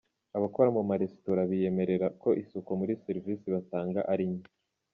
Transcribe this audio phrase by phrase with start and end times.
[0.37, 4.51] Abakora mu maresitora biyemerera ko isuku muri serivise batanga ari nke